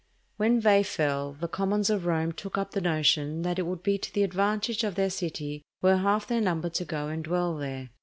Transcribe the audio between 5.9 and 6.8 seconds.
half their number